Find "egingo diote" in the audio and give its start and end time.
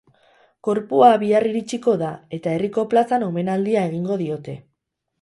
3.93-4.61